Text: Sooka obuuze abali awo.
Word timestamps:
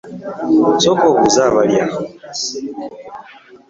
Sooka 0.81 1.03
obuuze 1.11 1.39
abali 1.47 1.75
awo. 1.85 1.99